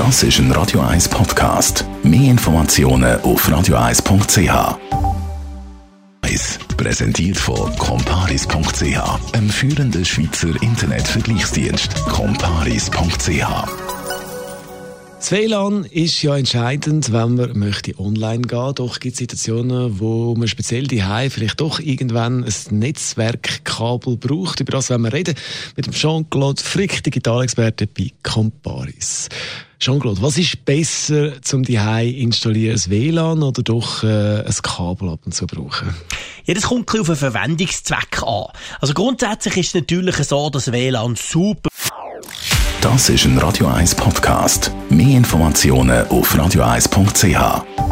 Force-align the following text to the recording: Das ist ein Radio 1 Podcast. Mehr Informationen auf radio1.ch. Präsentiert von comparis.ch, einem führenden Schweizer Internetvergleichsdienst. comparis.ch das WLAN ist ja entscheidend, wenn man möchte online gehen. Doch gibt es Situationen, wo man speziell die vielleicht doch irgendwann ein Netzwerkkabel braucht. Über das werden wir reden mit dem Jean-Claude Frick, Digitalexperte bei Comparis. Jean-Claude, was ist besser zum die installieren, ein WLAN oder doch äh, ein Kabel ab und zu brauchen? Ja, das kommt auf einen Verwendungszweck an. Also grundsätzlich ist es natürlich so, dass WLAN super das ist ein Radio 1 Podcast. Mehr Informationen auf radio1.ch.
Das 0.00 0.22
ist 0.22 0.38
ein 0.38 0.50
Radio 0.52 0.80
1 0.80 1.10
Podcast. 1.10 1.84
Mehr 2.02 2.30
Informationen 2.30 3.20
auf 3.20 3.46
radio1.ch. 3.46 4.78
Präsentiert 6.78 7.36
von 7.36 7.76
comparis.ch, 7.76 9.34
einem 9.34 9.50
führenden 9.50 10.02
Schweizer 10.02 10.54
Internetvergleichsdienst. 10.62 11.94
comparis.ch 12.06 13.90
das 15.20 15.32
WLAN 15.32 15.84
ist 15.84 16.22
ja 16.22 16.34
entscheidend, 16.34 17.12
wenn 17.12 17.34
man 17.34 17.58
möchte 17.58 18.00
online 18.00 18.40
gehen. 18.40 18.74
Doch 18.74 19.00
gibt 19.00 19.12
es 19.12 19.18
Situationen, 19.18 20.00
wo 20.00 20.34
man 20.34 20.48
speziell 20.48 20.86
die 20.86 21.02
vielleicht 21.28 21.60
doch 21.60 21.78
irgendwann 21.78 22.42
ein 22.42 22.78
Netzwerkkabel 22.78 24.16
braucht. 24.16 24.60
Über 24.60 24.72
das 24.72 24.88
werden 24.88 25.02
wir 25.02 25.12
reden 25.12 25.34
mit 25.76 25.84
dem 25.84 25.92
Jean-Claude 25.92 26.62
Frick, 26.62 27.04
Digitalexperte 27.04 27.86
bei 27.86 28.12
Comparis. 28.22 29.28
Jean-Claude, 29.80 30.20
was 30.20 30.36
ist 30.36 30.64
besser 30.64 31.40
zum 31.42 31.62
die 31.62 31.74
installieren, 31.74 32.78
ein 32.78 32.90
WLAN 32.90 33.42
oder 33.42 33.62
doch 33.62 34.04
äh, 34.04 34.44
ein 34.44 34.54
Kabel 34.62 35.08
ab 35.08 35.20
und 35.24 35.34
zu 35.34 35.46
brauchen? 35.46 35.94
Ja, 36.44 36.54
das 36.54 36.64
kommt 36.64 36.90
auf 36.90 37.08
einen 37.08 37.16
Verwendungszweck 37.16 38.22
an. 38.22 38.44
Also 38.80 38.92
grundsätzlich 38.92 39.56
ist 39.56 39.68
es 39.68 39.74
natürlich 39.74 40.16
so, 40.16 40.50
dass 40.50 40.70
WLAN 40.70 41.16
super 41.16 41.70
das 42.80 43.10
ist 43.10 43.26
ein 43.26 43.36
Radio 43.36 43.66
1 43.66 43.94
Podcast. 43.94 44.72
Mehr 44.88 45.18
Informationen 45.18 46.08
auf 46.08 46.34
radio1.ch. 46.34 47.89